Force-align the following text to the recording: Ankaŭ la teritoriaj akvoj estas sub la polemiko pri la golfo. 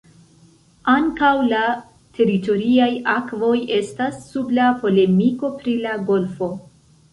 Ankaŭ 0.93 1.33
la 1.51 1.59
teritoriaj 2.21 2.89
akvoj 3.17 3.53
estas 3.77 4.19
sub 4.33 4.51
la 4.61 4.73
polemiko 4.83 5.55
pri 5.63 5.79
la 5.87 5.97
golfo. 6.11 6.53